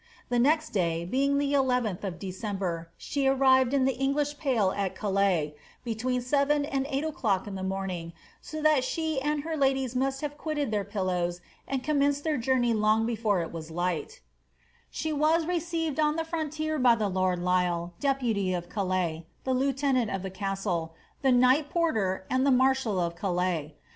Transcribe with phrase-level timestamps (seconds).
[0.31, 4.95] Tlie next day, being the nth of December, she arrired in the English pale at
[4.95, 8.11] Calais, between seven and eight o'clock in the morning,
[8.41, 12.73] so that she and her ladies must have quitted their pillows and commenced their journey
[12.73, 14.21] long before it was light
[14.89, 20.09] She was received on the frontier by the lord Lisle, deputy of Calais, the lieutenant
[20.09, 23.75] of the castle, the knight porter, and the marshal of Calais.